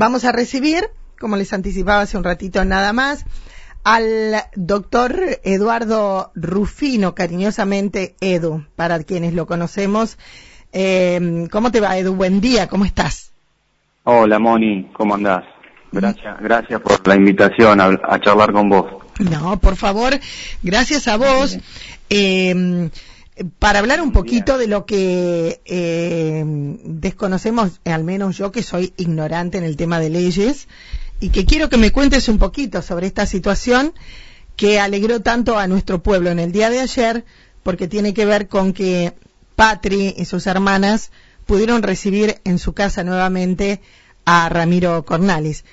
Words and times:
vamos 0.00 0.24
a 0.24 0.32
recibir, 0.32 0.88
como 1.18 1.36
les 1.36 1.52
anticipaba 1.52 2.00
hace 2.00 2.16
un 2.16 2.24
ratito 2.24 2.64
nada 2.64 2.94
más, 2.94 3.26
al 3.84 4.34
doctor 4.56 5.14
Eduardo 5.44 6.32
Rufino, 6.34 7.14
cariñosamente 7.14 8.14
Edu, 8.22 8.64
para 8.76 9.02
quienes 9.04 9.34
lo 9.34 9.46
conocemos. 9.46 10.16
Eh, 10.72 11.46
¿Cómo 11.52 11.70
te 11.70 11.80
va, 11.80 11.98
Edu? 11.98 12.14
Buen 12.14 12.40
día, 12.40 12.66
¿cómo 12.66 12.86
estás? 12.86 13.32
Hola, 14.04 14.38
Moni, 14.38 14.88
¿cómo 14.94 15.16
andás? 15.16 15.44
Gracias, 15.92 16.40
gracias 16.40 16.80
por 16.80 17.06
la 17.06 17.16
invitación 17.16 17.78
a, 17.82 18.20
charlar 18.20 18.52
con 18.52 18.70
vos. 18.70 18.86
No, 19.18 19.60
por 19.60 19.76
favor, 19.76 20.18
gracias 20.62 21.08
a 21.08 21.18
vos. 21.18 21.58
Eh, 22.08 22.88
para 23.58 23.78
hablar 23.78 24.00
un 24.00 24.12
poquito 24.12 24.58
de 24.58 24.66
lo 24.66 24.84
que 24.84 25.60
eh, 25.64 26.44
desconocemos, 26.84 27.80
al 27.84 28.04
menos 28.04 28.36
yo 28.36 28.52
que 28.52 28.62
soy 28.62 28.92
ignorante 28.96 29.58
en 29.58 29.64
el 29.64 29.76
tema 29.76 29.98
de 29.98 30.10
leyes, 30.10 30.68
y 31.20 31.30
que 31.30 31.44
quiero 31.44 31.68
que 31.68 31.76
me 31.76 31.92
cuentes 31.92 32.28
un 32.28 32.38
poquito 32.38 32.82
sobre 32.82 33.06
esta 33.06 33.26
situación 33.26 33.94
que 34.56 34.80
alegró 34.80 35.20
tanto 35.20 35.58
a 35.58 35.66
nuestro 35.66 36.02
pueblo 36.02 36.30
en 36.30 36.38
el 36.38 36.52
día 36.52 36.70
de 36.70 36.80
ayer, 36.80 37.24
porque 37.62 37.88
tiene 37.88 38.14
que 38.14 38.26
ver 38.26 38.48
con 38.48 38.72
que 38.72 39.14
Patri 39.56 40.14
y 40.16 40.24
sus 40.24 40.46
hermanas 40.46 41.10
pudieron 41.46 41.82
recibir 41.82 42.40
en 42.44 42.58
su 42.58 42.72
casa 42.74 43.04
nuevamente 43.04 43.80
a 44.24 44.48
Ramiro 44.48 45.04
Cornalis. 45.04 45.64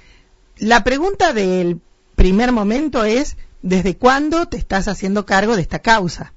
La 0.58 0.84
pregunta 0.84 1.34
del 1.34 1.80
primer 2.16 2.52
momento 2.52 3.04
es, 3.04 3.38
¿desde 3.62 3.98
cuándo 3.98 4.48
te 4.48 4.58
estás 4.58 4.88
haciendo 4.88 5.26
cargo 5.26 5.56
de 5.56 5.62
esta 5.62 5.80
causa? 5.80 6.34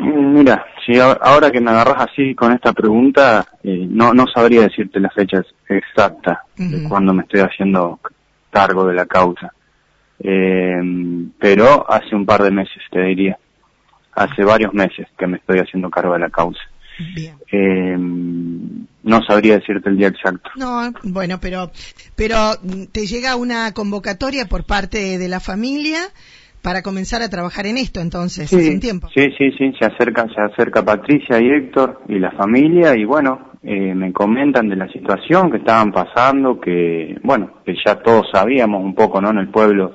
Mira, 0.00 0.64
si 0.84 0.98
ahora 0.98 1.50
que 1.50 1.60
me 1.60 1.70
agarras 1.70 2.08
así 2.10 2.34
con 2.34 2.52
esta 2.52 2.72
pregunta, 2.72 3.46
eh, 3.62 3.86
no, 3.88 4.12
no 4.12 4.26
sabría 4.26 4.62
decirte 4.62 5.00
la 5.00 5.10
fecha 5.10 5.42
exacta 5.68 6.44
de 6.56 6.88
cuándo 6.88 7.12
me 7.14 7.22
estoy 7.22 7.40
haciendo 7.40 8.00
cargo 8.50 8.86
de 8.86 8.94
la 8.94 9.06
causa. 9.06 9.52
Eh, 10.18 10.80
pero 11.38 11.90
hace 11.90 12.14
un 12.14 12.24
par 12.24 12.42
de 12.42 12.50
meses, 12.50 12.82
te 12.90 13.00
diría. 13.02 13.38
Hace 14.12 14.44
varios 14.44 14.72
meses 14.72 15.06
que 15.18 15.26
me 15.26 15.36
estoy 15.36 15.58
haciendo 15.58 15.90
cargo 15.90 16.14
de 16.14 16.20
la 16.20 16.30
causa. 16.30 16.60
Eh, 17.52 17.96
no 17.98 19.22
sabría 19.26 19.58
decirte 19.58 19.90
el 19.90 19.98
día 19.98 20.08
exacto. 20.08 20.50
No, 20.56 20.90
bueno, 21.02 21.38
pero, 21.40 21.70
pero 22.14 22.52
te 22.92 23.06
llega 23.06 23.36
una 23.36 23.72
convocatoria 23.72 24.46
por 24.46 24.64
parte 24.64 25.18
de 25.18 25.28
la 25.28 25.40
familia 25.40 26.00
para 26.66 26.82
comenzar 26.82 27.22
a 27.22 27.28
trabajar 27.28 27.64
en 27.66 27.76
esto 27.76 28.00
entonces, 28.00 28.50
sí, 28.50 28.56
hace 28.56 28.74
un 28.74 28.80
tiempo. 28.80 29.08
Sí, 29.14 29.28
sí, 29.38 29.52
sí, 29.56 29.72
se 29.78 29.86
acerca, 29.86 30.26
se 30.34 30.40
acerca 30.40 30.84
Patricia 30.84 31.40
y 31.40 31.48
Héctor 31.48 32.02
y 32.08 32.18
la 32.18 32.32
familia 32.32 32.96
y 32.96 33.04
bueno, 33.04 33.52
eh, 33.62 33.94
me 33.94 34.12
comentan 34.12 34.68
de 34.68 34.74
la 34.74 34.88
situación 34.88 35.48
que 35.48 35.58
estaban 35.58 35.92
pasando, 35.92 36.60
que 36.60 37.20
bueno, 37.22 37.62
que 37.64 37.76
ya 37.86 37.94
todos 38.02 38.26
sabíamos 38.32 38.82
un 38.82 38.96
poco, 38.96 39.20
¿no? 39.20 39.30
En 39.30 39.38
el 39.38 39.48
pueblo, 39.48 39.92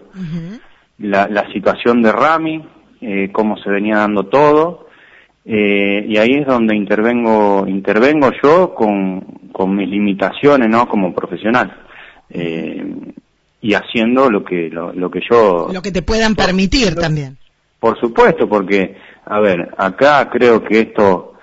la, 1.00 1.28
la, 1.28 1.52
situación 1.52 2.02
de 2.02 2.13
Rami, 2.13 2.66
eh, 3.02 3.30
cómo 3.33 3.58
se 3.58 3.69
venía 3.69 3.97
dando 3.97 4.28
todo, 4.28 4.88
eh, 5.44 6.06
y 6.08 6.16
ahí 6.16 6.35
es 6.35 6.47
donde 6.47 6.73
intervengo, 6.73 7.67
intervengo 7.67 8.31
yo 8.41 8.73
con, 8.73 9.19
con 9.52 9.75
mis 9.75 9.89
limitaciones, 9.89 10.69
¿no? 10.69 10.88
Como 10.88 11.13
profesional. 11.13 11.69
Eh, 12.30 13.10
y 13.61 13.73
haciendo 13.73 14.29
lo 14.29 14.43
que 14.43 14.69
lo, 14.69 15.11
que 15.11 15.21
yo 15.29 15.69
lo 15.71 15.81
que 15.81 15.91
te 15.91 16.01
puedan 16.01 16.35
permitir 16.35 16.95
también. 16.95 17.37
Por 17.79 17.99
supuesto 17.99 18.47
porque 18.47 18.95
a 19.25 19.39
ver 19.39 19.73
acá 19.77 20.29
creo 20.29 20.63
que 20.63 20.79
esto 20.79 21.33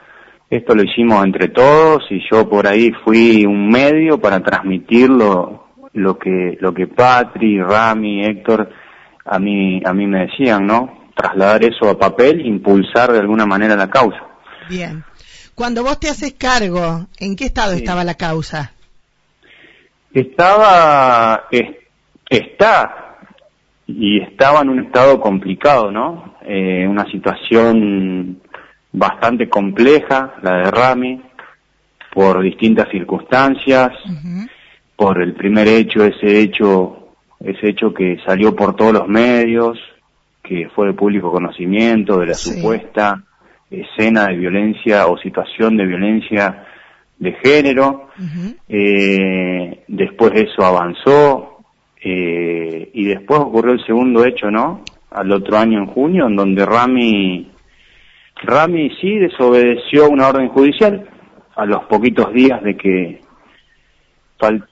esto 0.51 0.75
lo 0.75 0.83
hicimos 0.83 1.25
entre 1.25 1.49
todos 1.49 2.05
y 2.11 2.21
yo 2.31 2.49
por 2.49 2.67
ahí 2.67 2.91
fui 3.05 3.45
un 3.45 3.69
medio 3.69 4.19
para 4.19 4.41
transmitirlo 4.41 5.67
lo 5.93 6.19
que 6.19 6.57
lo 6.61 6.75
que 6.75 6.87
Patri 6.87 7.61
Rami 7.61 8.25
Héctor 8.25 8.71
a 9.25 9.39
mí 9.39 9.81
a 9.85 9.93
mí 9.93 10.07
me 10.07 10.27
decían 10.27 10.67
no 10.67 11.11
trasladar 11.15 11.65
eso 11.65 11.89
a 11.89 11.99
papel 11.99 12.45
impulsar 12.47 13.13
de 13.13 13.19
alguna 13.19 13.45
manera 13.45 13.75
la 13.75 13.91
causa. 13.91 14.23
Bien. 14.69 15.03
Cuando 15.57 15.83
vos 15.83 15.99
te 15.99 16.09
haces 16.09 16.35
cargo 16.35 17.07
en 17.19 17.35
qué 17.35 17.47
estado 17.47 17.73
estaba 17.73 18.05
la 18.05 18.15
causa 18.15 18.73
estaba 20.13 21.47
está 22.29 23.19
y 23.87 24.21
estaba 24.21 24.61
en 24.61 24.69
un 24.69 24.85
estado 24.85 25.21
complicado, 25.21 25.91
¿no? 25.91 26.37
Eh, 26.43 26.87
una 26.87 27.11
situación 27.11 28.41
bastante 28.93 29.49
compleja, 29.49 30.35
la 30.43 30.59
de 30.59 30.71
Rami, 30.71 31.23
por 32.13 32.43
distintas 32.43 32.89
circunstancias, 32.91 33.91
por 34.97 35.23
el 35.23 35.35
primer 35.35 35.69
hecho, 35.69 36.05
ese 36.05 36.41
hecho, 36.41 37.15
ese 37.41 37.71
hecho 37.71 37.95
que 37.95 38.19
salió 38.27 38.55
por 38.55 38.77
todos 38.77 38.93
los 38.93 39.09
medios, 39.09 39.79
que 40.43 40.69
fue 40.75 40.89
de 40.89 40.95
público 40.95 41.31
conocimiento 41.31 42.19
de 42.19 42.27
la 42.27 42.35
supuesta 42.35 43.23
escena 43.71 44.29
de 44.29 44.37
violencia 44.37 45.07
o 45.07 45.19
situación 45.19 45.77
de 45.77 45.87
violencia 45.87 46.67
de 47.19 47.33
género. 47.43 48.09
eh, 48.69 49.85
después 49.89 50.33
eso 50.35 50.65
avanzó, 50.65 51.48
eh, 52.03 52.91
y 52.93 53.05
después 53.05 53.41
ocurrió 53.41 53.73
el 53.73 53.85
segundo 53.85 54.25
hecho, 54.25 54.51
¿no? 54.51 54.83
Al 55.11 55.33
otro 55.33 55.57
año 55.59 55.79
en 55.79 55.87
junio, 55.87 56.27
en 56.27 56.37
donde 56.37 56.65
Rami, 56.65 57.51
Rami 58.43 58.91
sí 59.01 59.17
desobedeció 59.19 60.09
una 60.09 60.29
orden 60.29 60.49
judicial 60.49 61.09
a 61.57 61.67
los 61.67 61.85
poquitos 61.85 62.33
días 62.33 62.63
de 62.63 62.77
que 62.77 63.21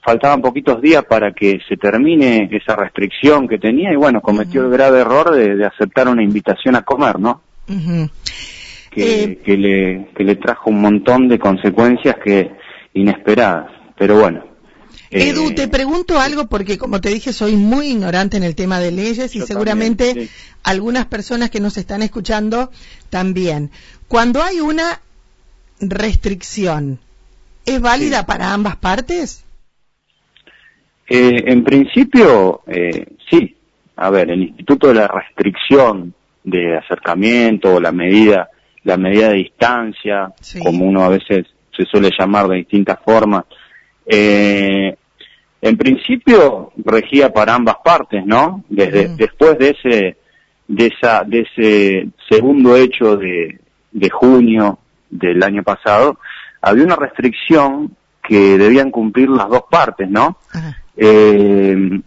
faltaban 0.01 0.41
poquitos 0.41 0.81
días 0.81 1.03
para 1.03 1.33
que 1.33 1.59
se 1.67 1.75
termine 1.75 2.47
esa 2.51 2.75
restricción 2.77 3.49
que 3.49 3.57
tenía 3.57 3.91
y 3.91 3.97
bueno, 3.97 4.21
cometió 4.21 4.63
el 4.63 4.71
grave 4.71 5.01
error 5.01 5.35
de, 5.35 5.65
aceptar 5.65 6.07
una 6.07 6.23
invitación 6.23 6.75
a 6.75 6.83
comer, 6.83 7.19
¿no? 7.19 7.41
que, 8.89 9.23
eh, 9.23 9.39
que, 9.43 9.57
le, 9.57 10.07
que 10.15 10.23
le 10.23 10.35
trajo 10.37 10.69
un 10.69 10.81
montón 10.81 11.27
de 11.27 11.37
consecuencias 11.37 12.15
que 12.23 12.51
inesperadas. 12.93 13.69
Pero 13.97 14.19
bueno, 14.19 14.46
Edu, 15.09 15.53
te 15.55 15.67
pregunto 15.67 16.19
algo 16.19 16.47
porque, 16.47 16.77
como 16.77 16.99
te 16.99 17.09
dije, 17.09 17.33
soy 17.33 17.55
muy 17.55 17.87
ignorante 17.87 18.37
en 18.37 18.43
el 18.43 18.55
tema 18.55 18.79
de 18.79 18.91
leyes 18.91 19.35
y 19.35 19.41
seguramente 19.41 20.29
algunas 20.63 21.05
personas 21.05 21.49
que 21.49 21.59
nos 21.59 21.77
están 21.77 22.01
escuchando 22.01 22.71
también. 23.09 23.71
Cuando 24.07 24.41
hay 24.41 24.59
una 24.59 25.01
restricción, 25.79 26.99
¿es 27.65 27.79
válida 27.81 28.25
para 28.25 28.53
ambas 28.53 28.75
partes? 28.77 29.45
Eh, 31.07 31.43
en 31.47 31.63
principio, 31.63 32.61
eh, 32.67 33.05
sí. 33.29 33.55
A 33.95 34.09
ver, 34.09 34.29
el 34.29 34.43
Instituto 34.43 34.89
de 34.89 34.95
la 34.95 35.07
Restricción 35.07 36.13
de 36.43 36.77
Acercamiento 36.77 37.75
o 37.75 37.79
la 37.79 37.91
medida, 37.91 38.49
la 38.83 38.95
medida 38.95 39.29
de 39.29 39.35
distancia, 39.35 40.33
como 40.61 40.85
uno 40.85 41.03
a 41.03 41.09
veces 41.09 41.47
se 41.75 41.85
suele 41.85 42.11
llamar 42.17 42.47
de 42.47 42.57
distintas 42.57 42.99
formas, 43.03 43.45
eh, 44.07 44.95
en 45.61 45.77
principio 45.77 46.71
regía 46.77 47.33
para 47.33 47.55
ambas 47.55 47.77
partes, 47.83 48.25
¿no? 48.25 48.63
Desde, 48.69 49.09
Después 49.09 49.57
de 49.57 49.69
ese, 49.71 50.17
de, 50.67 50.87
esa, 50.87 51.23
de 51.23 51.41
ese 51.41 52.09
segundo 52.29 52.75
hecho 52.75 53.17
de, 53.17 53.59
de 53.91 54.09
junio 54.09 54.79
del 55.09 55.43
año 55.43 55.63
pasado, 55.63 56.19
había 56.61 56.83
una 56.83 56.95
restricción 56.95 57.95
que 58.23 58.57
debían 58.57 58.91
cumplir 58.91 59.29
las 59.29 59.49
dos 59.49 59.63
partes, 59.69 60.09
¿no? 60.09 60.37
Eh, 60.95 62.01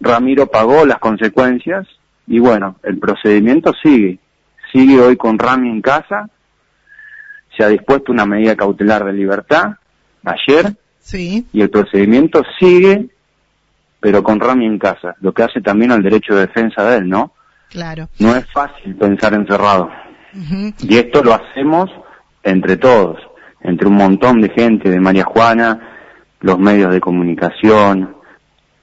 Ramiro 0.00 0.46
pagó 0.46 0.84
las 0.84 0.98
consecuencias 0.98 1.86
y 2.26 2.38
bueno, 2.38 2.76
el 2.82 2.98
procedimiento 2.98 3.72
sigue. 3.82 4.18
Sigue 4.72 5.00
hoy 5.00 5.16
con 5.16 5.38
Rami 5.38 5.70
en 5.70 5.80
casa. 5.80 6.28
Se 7.56 7.64
ha 7.64 7.68
dispuesto 7.68 8.12
una 8.12 8.26
medida 8.26 8.56
cautelar 8.56 9.04
de 9.04 9.12
libertad 9.12 9.76
ayer 10.24 10.74
Sí. 11.04 11.46
Y 11.52 11.60
el 11.60 11.68
procedimiento 11.68 12.42
sigue, 12.58 13.08
pero 14.00 14.22
con 14.22 14.40
Rami 14.40 14.64
en 14.64 14.78
casa, 14.78 15.14
lo 15.20 15.32
que 15.32 15.42
hace 15.42 15.60
también 15.60 15.92
al 15.92 16.02
derecho 16.02 16.34
de 16.34 16.46
defensa 16.46 16.82
de 16.82 16.96
él, 16.96 17.08
¿no? 17.10 17.32
Claro. 17.70 18.08
No 18.18 18.34
es 18.34 18.50
fácil 18.52 18.96
pensar 18.96 19.34
encerrado. 19.34 19.90
Y 20.80 20.96
esto 20.96 21.22
lo 21.22 21.34
hacemos 21.34 21.90
entre 22.42 22.76
todos, 22.76 23.18
entre 23.60 23.86
un 23.86 23.94
montón 23.94 24.40
de 24.40 24.48
gente 24.48 24.90
de 24.90 24.98
María 24.98 25.24
Juana, 25.24 25.90
los 26.40 26.58
medios 26.58 26.92
de 26.92 27.00
comunicación, 27.00 28.16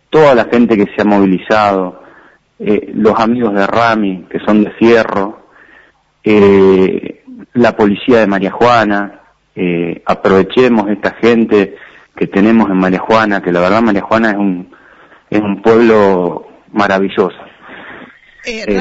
toda 0.09 0.35
la 0.35 0.45
gente 0.45 0.77
que 0.77 0.93
se 0.95 1.01
ha 1.01 1.05
movilizado, 1.05 2.03
eh, 2.59 2.91
los 2.93 3.19
amigos 3.19 3.55
de 3.55 3.65
Rami, 3.65 4.27
que 4.29 4.39
son 4.45 4.63
de 4.63 4.71
Fierro, 4.71 5.47
eh, 6.23 7.23
la 7.53 7.75
policía 7.75 8.19
de 8.19 8.27
María 8.27 8.51
Juana, 8.51 9.21
eh, 9.55 10.01
aprovechemos 10.05 10.87
esta 10.89 11.15
gente 11.21 11.75
que 12.15 12.27
tenemos 12.27 12.69
en 12.69 12.77
María 12.77 12.99
Juana, 12.99 13.41
que 13.41 13.51
la 13.51 13.61
verdad 13.61 13.81
María 13.81 14.01
Juana 14.01 14.31
es 14.31 14.37
un, 14.37 14.75
es 15.29 15.41
un 15.41 15.61
pueblo 15.61 16.47
maravilloso. 16.71 17.37
Eh, 18.45 18.65
eh 18.67 18.79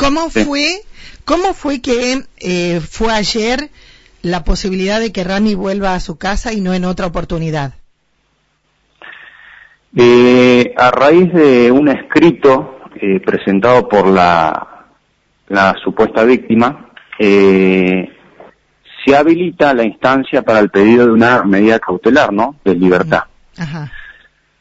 ¿cómo 0.00 0.30
fue, 0.30 0.82
cómo 1.24 1.54
fue 1.54 1.80
que 1.80 2.22
eh, 2.38 2.80
fue 2.80 3.12
ayer 3.12 3.70
la 4.22 4.44
posibilidad 4.44 5.00
de 5.00 5.12
que 5.12 5.24
Rami 5.24 5.54
vuelva 5.54 5.94
a 5.94 6.00
su 6.00 6.16
casa 6.16 6.52
y 6.52 6.60
no 6.60 6.74
en 6.74 6.84
otra 6.84 7.06
oportunidad? 7.06 7.74
a 9.94 10.90
raíz 10.90 11.30
de 11.34 11.70
un 11.70 11.88
escrito 11.88 12.82
eh, 12.94 13.20
presentado 13.20 13.88
por 13.88 14.06
la, 14.06 14.86
la 15.48 15.74
supuesta 15.82 16.24
víctima, 16.24 16.92
eh, 17.18 18.08
se 19.04 19.16
habilita 19.16 19.74
la 19.74 19.84
instancia 19.84 20.42
para 20.42 20.58
el 20.58 20.70
pedido 20.70 21.06
de 21.06 21.12
una 21.12 21.42
medida 21.44 21.78
cautelar, 21.78 22.32
¿no? 22.32 22.56
De 22.64 22.74
libertad. 22.74 23.24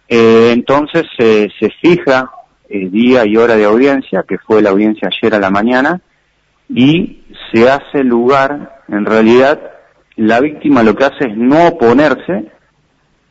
Eh, 0.08 0.52
entonces 0.54 1.06
se 1.18 1.70
fija 1.82 2.30
día 2.70 3.26
y 3.26 3.38
hora 3.38 3.56
de 3.56 3.66
audiencia, 3.66 4.24
que 4.28 4.38
fue 4.38 4.62
la 4.62 4.70
audiencia 4.70 5.10
ayer 5.10 5.36
a 5.36 5.40
la 5.40 5.50
mañana, 5.50 6.02
y 6.70 7.24
se 7.52 7.70
hace 7.70 8.04
lugar, 8.04 8.84
en 8.88 9.06
realidad, 9.06 9.60
la 10.16 10.40
víctima 10.40 10.84
lo 10.84 10.96
que 10.96 11.06
hace 11.06 11.26
es 11.30 11.38
no 11.38 11.68
oponerse 11.68 12.52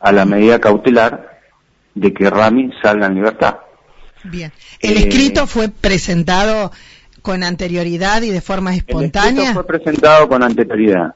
a 0.01 0.13
la 0.13 0.25
medida 0.25 0.61
cautelar 0.61 1.41
de 1.95 2.13
que 2.13 2.29
Rami 2.29 2.71
salga 2.83 3.07
en 3.07 3.15
libertad. 3.15 3.57
Bien. 4.25 4.53
¿El 4.81 4.97
eh, 4.97 5.01
escrito 5.01 5.47
fue 5.47 5.69
presentado 5.69 6.73
con 7.23 7.43
anterioridad 7.43 8.23
y 8.23 8.31
de 8.31 8.41
forma 8.41 8.75
espontánea? 8.75 9.31
El 9.31 9.39
escrito 9.39 9.55
fue 9.55 9.67
presentado 9.67 10.29
con 10.29 10.43
anterioridad. 10.43 11.15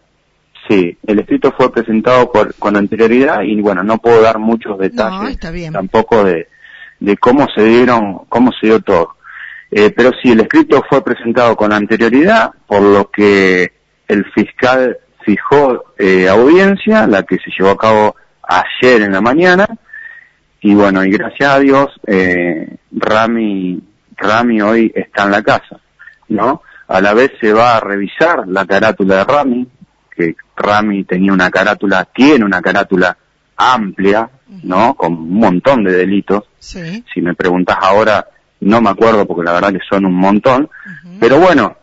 Sí, 0.69 0.97
el 1.07 1.19
escrito 1.19 1.53
fue 1.57 1.71
presentado 1.71 2.31
con 2.59 2.77
anterioridad 2.77 3.43
y 3.43 3.61
bueno, 3.61 3.83
no 3.83 3.99
puedo 3.99 4.23
dar 4.23 4.39
muchos 4.39 4.79
detalles 4.79 5.39
tampoco 5.73 6.25
de, 6.25 6.49
de 7.01 7.17
cómo 7.19 7.47
se 7.55 7.65
dieron, 7.65 8.21
cómo 8.29 8.51
se 8.59 8.69
dio 8.69 8.81
todo. 8.81 9.15
Eh, 9.71 9.93
pero 9.95 10.11
sí, 10.23 10.33
el 10.33 10.41
escrito 10.41 10.83
fue 10.89 11.03
presentado 11.05 11.57
con 11.57 11.73
anterioridad, 11.73 12.53
por 12.67 12.81
lo 12.81 13.11
que 13.11 13.73
el 14.09 14.25
fiscal 14.33 14.99
fijó 15.25 15.85
eh, 15.99 16.29
audiencia, 16.29 17.07
la 17.07 17.25
que 17.25 17.37
se 17.37 17.51
llevó 17.59 17.71
a 17.71 17.79
cabo 17.79 18.17
ayer 18.43 19.03
en 19.03 19.13
la 19.13 19.21
mañana, 19.21 19.67
y 20.61 20.75
bueno, 20.75 21.05
y 21.05 21.11
gracias 21.11 21.51
a 21.51 21.59
Dios, 21.59 21.89
eh, 22.07 22.77
Rami, 22.93 23.83
Rami 24.17 24.61
hoy 24.63 24.93
está 24.95 25.25
en 25.25 25.31
la 25.31 25.43
casa, 25.43 25.81
¿no? 26.29 26.63
A 26.89 27.01
la 27.01 27.15
vez 27.15 27.33
se 27.41 27.53
va 27.53 27.77
a 27.77 27.81
revisar 27.81 28.47
la 28.47 28.67
carátula 28.67 29.17
de 29.17 29.25
Rami, 29.25 29.69
que 30.15 30.37
Rami 30.57 31.05
tenía 31.05 31.33
una 31.33 31.51
carátula, 31.51 32.05
tiene 32.05 32.45
una 32.45 32.61
carátula 32.61 33.17
amplia, 33.57 34.29
¿no? 34.63 34.95
Con 34.95 35.15
un 35.15 35.35
montón 35.35 35.85
de 35.85 35.93
delitos. 35.93 36.45
Si 36.59 37.21
me 37.21 37.35
preguntas 37.35 37.77
ahora, 37.81 38.27
no 38.61 38.81
me 38.81 38.91
acuerdo 38.91 39.27
porque 39.27 39.45
la 39.45 39.53
verdad 39.53 39.73
que 39.73 39.87
son 39.89 40.05
un 40.05 40.15
montón. 40.15 40.69
Pero 41.21 41.39
bueno, 41.39 41.77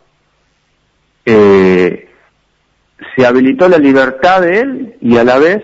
eh, 1.26 2.10
se 3.16 3.26
habilitó 3.26 3.68
la 3.68 3.78
libertad 3.78 4.42
de 4.42 4.60
él 4.60 4.96
y 5.02 5.18
a 5.18 5.24
la 5.24 5.38
vez 5.38 5.64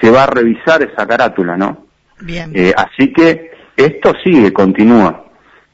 se 0.00 0.10
va 0.10 0.24
a 0.24 0.26
revisar 0.26 0.82
esa 0.82 1.06
carátula, 1.06 1.56
¿no? 1.56 1.86
Bien. 2.20 2.52
Eh, 2.54 2.72
así 2.76 3.12
que 3.12 3.50
esto 3.76 4.12
sigue, 4.24 4.52
continúa. 4.52 5.25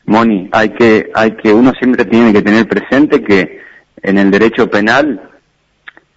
Moni, 0.06 0.48
hay 0.52 0.70
que, 0.70 1.10
hay 1.14 1.36
que, 1.36 1.52
uno 1.52 1.72
siempre 1.78 2.04
tiene 2.04 2.32
que 2.32 2.42
tener 2.42 2.66
presente 2.66 3.22
que 3.22 3.60
en 4.02 4.18
el 4.18 4.30
derecho 4.30 4.68
penal 4.68 5.30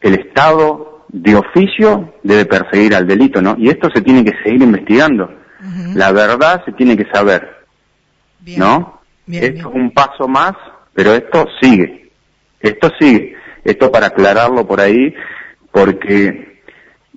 el 0.01 0.13
Estado 0.15 1.05
de 1.09 1.35
oficio 1.35 2.15
debe 2.23 2.45
perseguir 2.45 2.95
al 2.95 3.07
delito, 3.07 3.41
¿no? 3.41 3.55
Y 3.57 3.69
esto 3.69 3.89
se 3.93 4.01
tiene 4.01 4.23
que 4.23 4.37
seguir 4.43 4.61
investigando. 4.61 5.29
La 5.95 6.11
verdad 6.11 6.63
se 6.65 6.73
tiene 6.73 6.95
que 6.95 7.09
saber, 7.11 7.65
¿no? 8.57 9.01
esto 9.27 9.69
es 9.69 9.75
un 9.75 9.91
paso 9.91 10.27
más, 10.27 10.53
pero 10.93 11.13
esto 11.13 11.47
sigue. 11.59 12.11
Esto 12.59 12.91
sigue. 12.99 13.35
Esto 13.63 13.91
para 13.91 14.07
aclararlo 14.07 14.67
por 14.67 14.79
ahí, 14.79 15.13
porque 15.71 16.61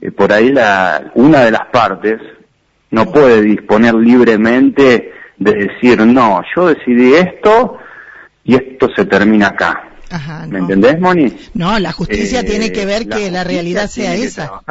eh, 0.00 0.11
por 0.12 0.32
ahí 0.32 0.50
la, 0.50 1.12
una 1.15 1.41
de 1.41 1.50
las 1.50 1.67
partes 1.67 2.20
no 2.91 3.12
puede 3.12 3.43
disponer 3.43 3.94
libremente 3.94 5.12
de 5.38 5.52
decir, 5.52 6.05
no, 6.05 6.43
yo 6.55 6.67
decidí 6.67 7.14
esto 7.14 7.79
y 8.44 8.55
esto 8.55 8.88
se 8.94 9.05
termina 9.05 9.49
acá. 9.49 9.85
¿Me 10.49 10.58
entendés, 10.58 10.99
Moni? 10.99 11.35
No, 11.55 11.79
la 11.79 11.93
justicia 11.93 12.44
tiene 12.44 12.73
que 12.73 12.87
ver 12.87 13.08
que 13.08 13.31
la 13.31 13.44
realidad 13.44 13.88
sea 13.88 14.14
esa. 14.14 14.62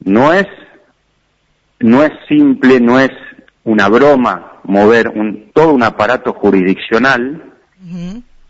No 0.00 0.32
es, 0.34 0.46
no 1.80 2.02
es 2.02 2.12
simple, 2.28 2.78
no 2.78 3.00
es 3.00 3.10
una 3.64 3.88
broma 3.88 4.60
mover 4.64 5.08
un, 5.08 5.50
todo 5.54 5.72
un 5.72 5.82
aparato 5.82 6.32
jurisdiccional 6.34 7.52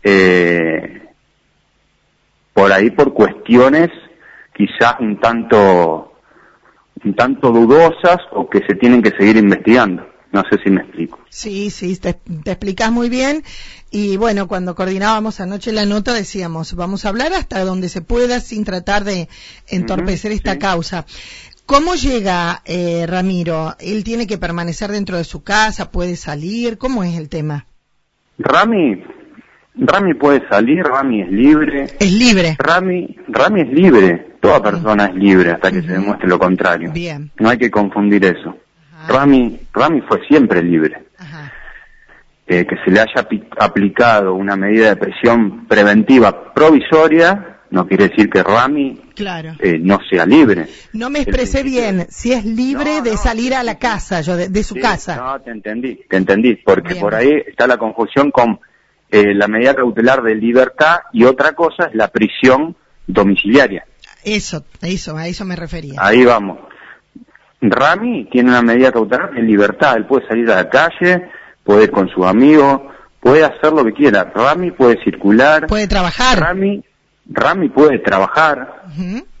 eh, 0.03 1.01
por 2.53 2.71
ahí 2.71 2.89
por 2.91 3.13
cuestiones 3.13 3.89
quizás 4.55 4.95
un 4.99 5.19
tanto 5.19 6.13
un 7.03 7.13
tanto 7.15 7.51
dudosas 7.51 8.17
o 8.31 8.49
que 8.49 8.59
se 8.65 8.75
tienen 8.75 9.01
que 9.01 9.11
seguir 9.11 9.35
investigando. 9.35 10.07
No 10.35 10.43
sé 10.49 10.61
si 10.61 10.69
me 10.69 10.81
explico. 10.81 11.17
Sí, 11.29 11.69
sí, 11.69 11.95
te, 11.95 12.13
te 12.13 12.51
explicas 12.51 12.91
muy 12.91 13.07
bien. 13.07 13.45
Y 13.89 14.17
bueno, 14.17 14.49
cuando 14.49 14.75
coordinábamos 14.75 15.39
anoche 15.39 15.71
la 15.71 15.85
nota 15.85 16.11
decíamos, 16.11 16.75
vamos 16.75 17.05
a 17.05 17.09
hablar 17.09 17.31
hasta 17.31 17.63
donde 17.63 17.87
se 17.87 18.01
pueda 18.01 18.41
sin 18.41 18.65
tratar 18.65 19.05
de 19.05 19.29
entorpecer 19.69 20.33
esta 20.33 20.59
causa. 20.59 21.05
¿Cómo 21.65 21.95
llega 21.95 22.61
eh, 22.65 23.05
Ramiro? 23.07 23.75
¿Él 23.79 24.03
tiene 24.03 24.27
que 24.27 24.37
permanecer 24.37 24.91
dentro 24.91 25.15
de 25.15 25.23
su 25.23 25.41
casa? 25.41 25.89
¿Puede 25.89 26.17
salir? 26.17 26.77
¿Cómo 26.77 27.05
es 27.05 27.17
el 27.17 27.29
tema? 27.29 27.67
Rami, 28.37 29.05
Rami 29.73 30.15
puede 30.15 30.45
salir, 30.49 30.83
Rami 30.83 31.21
es 31.21 31.31
libre. 31.31 31.87
Es 31.97 32.11
libre. 32.11 32.57
Rami, 32.59 33.15
Rami 33.29 33.61
es 33.61 33.69
libre. 33.69 34.33
Toda 34.41 34.61
persona 34.61 35.05
es 35.05 35.15
libre 35.15 35.51
hasta 35.51 35.71
que 35.71 35.81
se 35.81 35.93
demuestre 35.93 36.27
lo 36.27 36.37
contrario. 36.37 36.91
Bien. 36.91 37.31
No 37.39 37.47
hay 37.47 37.57
que 37.57 37.71
confundir 37.71 38.25
eso. 38.25 38.57
Rami, 39.07 39.59
Rami 39.73 40.01
fue 40.01 40.25
siempre 40.27 40.61
libre. 40.61 41.03
Eh, 42.47 42.63
que 42.67 42.75
se 42.85 42.91
le 42.91 42.99
haya 42.99 43.27
aplicado 43.59 44.35
una 44.35 44.55
medida 44.55 44.89
de 44.89 44.97
presión 44.97 45.65
preventiva 45.65 46.53
provisoria 46.53 47.55
no 47.71 47.87
quiere 47.87 48.09
decir 48.09 48.29
que 48.29 48.43
Rami 48.43 49.01
claro. 49.15 49.53
Eh, 49.59 49.77
no 49.79 49.99
sea 50.09 50.25
libre. 50.25 50.67
No 50.93 51.09
me 51.09 51.19
expresé 51.19 51.63
bien, 51.63 52.07
si 52.09 52.31
es 52.31 52.45
libre 52.45 53.01
de 53.01 53.17
salir 53.17 53.53
a 53.53 53.63
la 53.63 53.77
casa, 53.77 54.21
yo 54.21 54.37
de, 54.37 54.63
su 54.63 54.75
casa. 54.75 55.17
No, 55.17 55.41
te 55.41 55.51
entendí, 55.51 55.99
te 56.07 56.17
entendí, 56.17 56.55
porque 56.55 56.95
por 56.95 57.13
ahí 57.15 57.31
está 57.47 57.67
la 57.67 57.77
confusión 57.77 58.31
con 58.31 58.59
eh, 59.11 59.33
la 59.33 59.47
medida 59.47 59.75
cautelar 59.75 60.21
de 60.23 60.35
libertad 60.35 60.99
y 61.11 61.23
otra 61.25 61.53
cosa 61.53 61.87
es 61.87 61.95
la 61.95 62.07
prisión 62.09 62.75
domiciliaria. 63.07 63.85
Eso, 64.23 64.65
eso, 64.81 65.17
a 65.17 65.27
eso 65.27 65.43
me 65.43 65.55
refería. 65.55 65.95
Ahí 65.97 66.23
vamos. 66.23 66.59
Rami 67.61 68.25
tiene 68.31 68.49
una 68.49 68.61
medida 68.61 68.91
cautelar 68.91 69.31
en 69.37 69.47
libertad, 69.47 69.95
él 69.97 70.05
puede 70.05 70.27
salir 70.27 70.49
a 70.51 70.55
la 70.55 70.69
calle, 70.69 71.29
puede 71.63 71.85
ir 71.85 71.91
con 71.91 72.07
sus 72.09 72.25
amigos, 72.25 72.81
puede 73.19 73.43
hacer 73.43 73.73
lo 73.73 73.83
que 73.83 73.93
quiera. 73.93 74.31
Rami 74.33 74.71
puede 74.71 75.03
circular. 75.03 75.67
Puede 75.67 75.87
trabajar. 75.87 76.39
Rami, 76.39 76.83
Rami 77.27 77.69
puede 77.69 77.99
trabajar. 77.99 78.83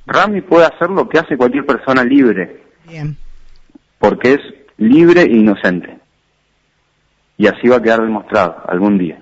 Rami 0.07 0.41
puede 0.41 0.65
hacer 0.65 0.89
lo 0.89 1.07
que 1.07 1.19
hace 1.19 1.37
cualquier 1.37 1.65
persona 1.65 2.03
libre. 2.03 2.63
Bien. 2.87 3.17
Porque 3.99 4.33
es 4.33 4.39
libre 4.77 5.21
e 5.21 5.37
inocente. 5.37 5.99
Y 7.37 7.47
así 7.47 7.67
va 7.67 7.77
a 7.77 7.81
quedar 7.81 8.01
demostrado 8.01 8.55
algún 8.67 8.97
día. 8.97 9.21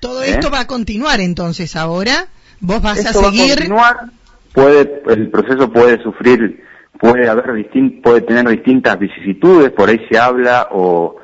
Todo 0.00 0.22
esto 0.22 0.48
¿Eh? 0.48 0.50
va 0.50 0.60
a 0.60 0.66
continuar 0.66 1.20
entonces 1.20 1.76
ahora. 1.76 2.26
Vos 2.60 2.82
vas 2.82 3.04
a 3.04 3.12
seguir. 3.12 3.22
Va 3.22 3.28
a 3.28 3.56
continuar. 3.56 3.96
Puede, 4.52 5.02
el 5.08 5.30
proceso 5.30 5.70
puede 5.70 6.02
sufrir 6.02 6.64
puede 6.98 7.28
haber 7.28 7.54
distin 7.54 8.00
puede 8.02 8.22
tener 8.22 8.48
distintas 8.48 8.98
vicisitudes, 8.98 9.70
por 9.70 9.88
ahí 9.88 10.00
se 10.10 10.18
habla 10.18 10.68
o, 10.72 11.16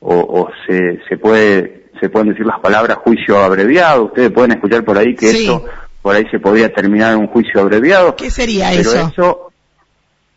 o, 0.00 0.48
se, 0.66 1.00
se 1.08 1.16
puede 1.18 1.86
se 2.00 2.10
pueden 2.10 2.28
decir 2.28 2.44
las 2.44 2.60
palabras 2.60 2.98
juicio 2.98 3.38
abreviado, 3.38 4.04
ustedes 4.04 4.30
pueden 4.30 4.52
escuchar 4.52 4.84
por 4.84 4.98
ahí 4.98 5.14
que 5.14 5.30
esto 5.30 5.64
por 6.06 6.14
ahí 6.14 6.24
se 6.30 6.38
podría 6.38 6.72
terminar 6.72 7.14
en 7.14 7.18
un 7.18 7.26
juicio 7.26 7.60
abreviado. 7.60 8.14
¿Qué 8.14 8.30
sería 8.30 8.72
eso? 8.72 9.50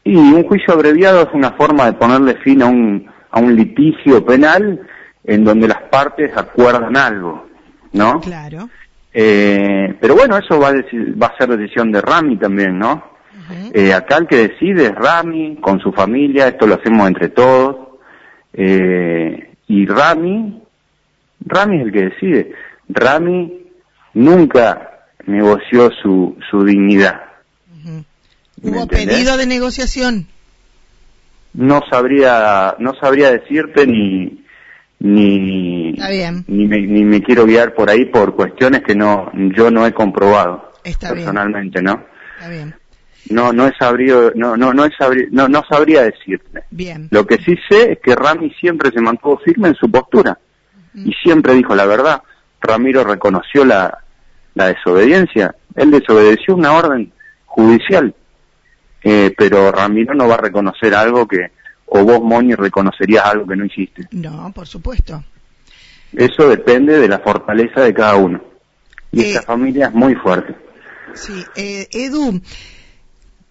Y 0.04 0.16
un 0.16 0.44
juicio 0.44 0.74
abreviado 0.74 1.22
es 1.22 1.30
una 1.32 1.52
forma 1.52 1.86
de 1.86 1.94
ponerle 1.94 2.38
fin 2.38 2.64
a 2.64 2.66
un, 2.66 3.08
a 3.30 3.40
un 3.40 3.56
litigio 3.56 4.26
penal 4.26 4.82
en 5.24 5.44
donde 5.44 5.68
las 5.68 5.84
partes 5.92 6.36
acuerdan 6.36 6.98
algo, 6.98 7.46
¿no? 7.94 8.20
Claro. 8.20 8.68
Eh, 9.14 9.96
pero 10.02 10.16
bueno, 10.16 10.40
eso 10.40 10.60
va 10.60 10.70
a, 10.70 10.74
va 10.74 11.28
a 11.28 11.38
ser 11.38 11.56
decisión 11.56 11.92
de 11.92 12.02
Rami 12.02 12.38
también, 12.38 12.80
¿no? 12.80 13.04
Eh, 13.74 13.94
acá 13.94 14.18
el 14.18 14.28
que 14.28 14.48
decide 14.50 14.88
es 14.88 14.96
Rami, 14.96 15.58
con 15.62 15.80
su 15.80 15.92
familia, 15.92 16.48
esto 16.48 16.68
lo 16.68 16.76
hacemos 16.76 17.08
entre 17.08 17.30
todos. 17.30 17.76
Eh, 18.54 19.56
y 19.68 19.86
Rami, 19.86 20.62
Rami 21.46 21.78
es 21.78 21.86
el 21.86 21.92
que 21.92 22.04
decide. 22.10 22.54
Rami 22.90 23.68
nunca 24.14 25.08
negoció 25.26 25.90
su, 26.02 26.38
su 26.50 26.64
dignidad. 26.64 27.22
¿Hubo 28.62 28.88
pedido 28.88 29.38
de 29.38 29.46
negociación? 29.46 30.28
No 31.54 31.82
sabría, 31.90 32.76
no 32.80 32.94
sabría 32.96 33.32
decirte 33.32 33.88
ni, 33.88 34.44
ni, 35.00 35.94
ni, 36.48 36.68
me, 36.68 36.82
ni 36.82 37.04
me 37.04 37.22
quiero 37.22 37.46
guiar 37.46 37.74
por 37.74 37.90
ahí 37.90 38.06
por 38.06 38.36
cuestiones 38.36 38.82
que 38.82 38.96
no, 38.96 39.32
yo 39.56 39.72
no 39.72 39.86
he 39.88 39.94
comprobado 39.94 40.74
personalmente, 40.84 41.82
¿no? 41.82 42.04
Está 42.38 42.50
bien. 42.50 42.76
No 43.30 43.54
no 43.54 43.68
he 43.68 43.74
sabido, 43.78 44.32
no 44.36 44.56
no 44.58 44.74
no, 44.74 44.86
he 44.86 44.92
sabrí, 44.98 45.28
no 45.32 45.48
no 45.48 45.64
sabría 45.70 46.04
decirte. 46.04 46.64
Bien. 46.72 47.08
Lo 47.12 47.26
que 47.26 47.38
sí 47.38 47.56
sé 47.70 47.94
es 47.94 48.00
que 48.00 48.16
Rami 48.16 48.52
siempre 48.60 48.92
se 48.92 49.02
mantuvo 49.02 49.38
firme 49.40 49.68
en 49.70 49.76
su 49.76 49.90
postura 49.92 50.38
y 50.96 51.12
siempre 51.24 51.54
dijo 51.54 51.76
la 51.76 51.86
verdad. 51.86 52.22
Ramiro 52.62 53.04
reconoció 53.04 53.64
la, 53.64 54.04
la 54.56 54.68
desobediencia. 54.68 55.56
Él 55.76 55.92
desobedeció 55.92 56.56
una 56.56 56.74
orden 56.74 57.12
judicial, 57.46 58.14
eh, 59.04 59.34
pero 59.38 59.72
Ramiro 59.72 60.14
no 60.14 60.28
va 60.28 60.36
a 60.36 60.42
reconocer 60.42 60.94
algo 60.94 61.26
que, 61.28 61.52
o 61.86 62.04
vos, 62.04 62.22
Moni, 62.22 62.56
reconocerías 62.56 63.26
algo 63.26 63.48
que 63.48 63.56
no 63.56 63.66
hiciste. 63.66 64.08
No, 64.12 64.52
por 64.54 64.68
supuesto. 64.68 65.24
Eso 66.12 66.50
depende 66.50 67.00
de 67.00 67.08
la 67.08 67.20
fortaleza 67.20 67.82
de 67.82 67.94
cada 67.94 68.16
uno. 68.16 68.44
Y 69.12 69.22
esta 69.22 69.40
Eh, 69.40 69.44
familia 69.44 69.88
es 69.88 69.94
muy 69.94 70.16
fuerte. 70.16 70.56
Sí, 71.14 71.44
eh, 71.56 71.88
Edu, 71.92 72.42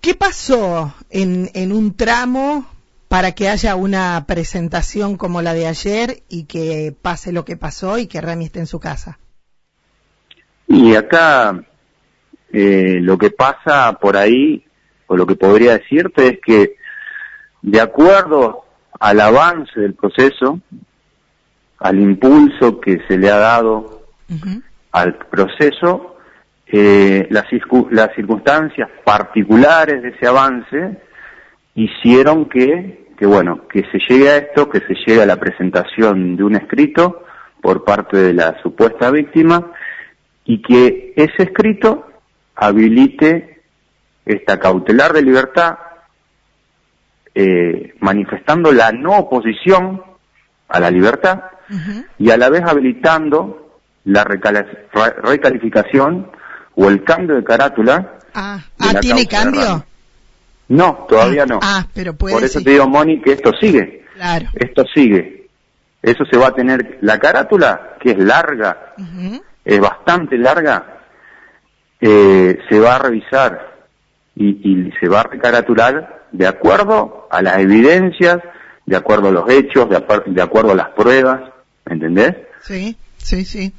¿qué 0.00 0.14
pasó 0.14 0.95
en, 1.11 1.50
en 1.55 1.73
un 1.73 1.97
tramo 1.97 2.67
para 3.09 3.33
que 3.33 3.49
haya 3.49 3.75
una 3.75 4.25
presentación 4.26 5.17
como 5.17 5.43
la 5.43 5.55
de 5.55 5.67
ayer 5.67 6.23
y 6.28 6.45
que 6.45 6.95
pase 7.00 7.33
lo 7.33 7.45
que 7.45 7.57
pasó 7.57 7.99
y 7.99 8.07
que 8.07 8.21
Rami 8.21 8.47
esté 8.47 8.61
en 8.61 8.67
su 8.67 8.81
casa? 8.81 9.19
Y 10.67 10.95
acá 10.95 11.64
eh, 12.52 12.99
lo 13.00 13.17
que 13.17 13.31
pasa 13.31 13.93
por 13.95 14.17
ahí, 14.17 14.64
o 15.07 15.17
lo 15.17 15.26
que 15.26 15.37
podría 15.37 15.78
decirte, 15.78 16.28
es 16.28 16.38
que 16.45 16.76
de 17.62 17.81
acuerdo 17.81 18.64
al 19.00 19.21
avance 19.21 19.81
del 19.81 19.95
proceso, 19.95 20.61
al 21.78 21.99
impulso 21.99 22.81
que 22.81 23.00
se 23.07 23.17
le 23.17 23.31
ha 23.31 23.38
dado 23.38 24.02
al 24.93 25.17
proceso, 25.17 26.17
eh, 26.70 27.26
las, 27.30 27.46
las 27.90 28.14
circunstancias 28.14 28.88
particulares 29.04 30.02
de 30.02 30.10
ese 30.10 30.26
avance 30.26 30.98
hicieron 31.75 32.48
que, 32.48 33.06
que, 33.18 33.26
bueno, 33.26 33.66
que 33.68 33.84
se 33.90 33.98
llegue 34.08 34.28
a 34.28 34.37
esto, 34.37 34.68
que 34.68 34.80
se 34.80 34.94
llegue 35.06 35.22
a 35.22 35.26
la 35.26 35.37
presentación 35.37 36.37
de 36.37 36.44
un 36.44 36.56
escrito 36.56 37.25
por 37.62 37.84
parte 37.84 38.18
de 38.18 38.34
la 38.34 38.60
supuesta 38.62 39.10
víctima 39.10 39.72
y 40.44 40.60
que 40.60 41.14
ese 41.16 41.44
escrito 41.44 42.06
habilite 42.54 43.62
esta 44.26 44.58
cautelar 44.58 45.12
de 45.12 45.22
libertad 45.22 45.78
eh, 47.34 47.94
manifestando 48.00 48.72
la 48.72 48.92
no 48.92 49.16
oposición 49.16 50.02
a 50.68 50.80
la 50.80 50.90
libertad 50.90 51.44
y 52.18 52.30
a 52.30 52.37
la 52.37 52.48
vez 52.48 52.62
habilitando 52.62 53.80
la 54.04 54.25
recalificación 54.25 56.30
o 56.80 56.88
el 56.88 57.02
cambio 57.02 57.35
de 57.37 57.42
carátula. 57.44 58.18
Ah, 58.35 58.61
de 58.78 58.87
ah, 58.88 59.00
¿tiene 59.00 59.26
cambio? 59.26 59.85
No, 60.68 61.06
todavía 61.08 61.42
Ah, 61.42 61.47
no. 61.47 61.58
ah, 61.61 61.87
pero 61.92 62.14
puede 62.14 62.35
Por 62.37 62.44
eso 62.44 62.61
sí. 62.61 62.64
te 62.64 62.70
digo, 62.70 62.87
Moni, 62.87 63.20
que 63.20 63.32
esto 63.32 63.50
sigue. 63.61 64.04
Claro. 64.14 64.47
Esto 64.54 64.85
sigue. 64.94 65.49
Eso 66.02 66.25
se 66.30 66.38
va 66.38 66.49
a 66.49 66.54
tener, 66.54 66.99
la 67.00 67.18
carátula, 67.18 67.97
que 68.00 68.12
es 68.12 68.18
larga, 68.18 68.94
es 69.64 69.80
bastante 69.80 70.38
larga, 70.38 71.00
eh, 72.00 72.56
se 72.68 72.78
va 72.78 72.94
a 72.94 72.99
revisar 73.00 73.76
y, 74.37 74.47
y 74.62 74.92
se 75.00 75.08
va 75.08 75.20
a 75.20 75.25
recaratular 75.25 76.26
de 76.30 76.47
acuerdo 76.47 77.26
a 77.30 77.42
las 77.42 77.58
evidencias, 77.58 78.38
de 78.87 78.97
acuerdo 78.97 79.28
a 79.28 79.32
los 79.32 79.50
hechos, 79.50 79.88
de, 79.90 80.00
de 80.26 80.42
acuerdo 80.42 80.73
a 80.73 80.76
las 80.76 80.90
pruebas, 80.90 81.40
¿me 81.87 81.94
entendés? 81.94 82.37
Sí, 82.62 82.97
sí, 83.16 83.44
sí. 83.44 83.73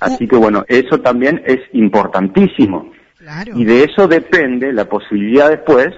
Así 0.00 0.26
que 0.26 0.36
bueno, 0.36 0.64
eso 0.68 0.98
también 0.98 1.42
es 1.46 1.58
importantísimo. 1.72 2.90
Claro. 3.18 3.52
Y 3.54 3.64
de 3.64 3.84
eso 3.84 4.08
depende 4.08 4.72
la 4.72 4.86
posibilidad 4.86 5.50
después 5.50 5.88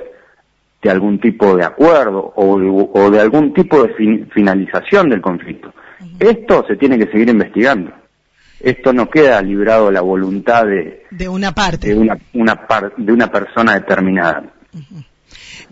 de 0.83 0.91
algún 0.91 1.21
tipo 1.21 1.57
de 1.57 1.65
acuerdo 1.65 2.33
o, 2.35 2.57
o 2.95 3.11
de 3.11 3.21
algún 3.21 3.55
tipo 3.55 3.83
de 3.83 3.95
fin- 3.95 4.29
finalización 4.35 5.09
del 5.09 5.21
conflicto. 5.21 5.73
Esto 6.19 6.65
se 6.67 6.77
tiene 6.77 6.99
que 6.99 7.07
seguir 7.13 7.29
investigando. 7.29 7.93
Esto 8.59 8.93
no 8.93 9.09
queda 9.09 9.41
librado 9.43 9.89
a 9.89 9.93
la 9.93 10.01
voluntad 10.01 10.65
de, 10.67 11.05
De 11.11 11.29
una 11.29 11.53
parte. 11.53 11.89
de, 11.89 11.95
una, 11.97 12.19
una 12.33 12.67
par- 12.67 12.93
de 12.97 13.13
una 13.13 13.31
persona 13.31 13.75
determinada. 13.75 14.53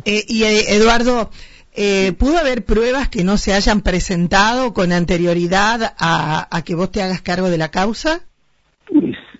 Eh, 0.04 0.24
y 0.28 0.44
eh, 0.44 0.74
Eduardo, 0.76 1.30
eh, 1.74 2.12
¿pudo 2.18 2.38
haber 2.38 2.64
pruebas 2.64 3.08
que 3.08 3.24
no 3.24 3.36
se 3.36 3.52
hayan 3.54 3.80
presentado 3.82 4.72
con 4.74 4.92
anterioridad 4.92 5.94
a, 5.98 6.48
a 6.50 6.62
que 6.62 6.74
vos 6.74 6.90
te 6.90 7.02
hagas 7.02 7.22
cargo 7.22 7.48
de 7.50 7.58
la 7.58 7.70
causa? 7.70 8.20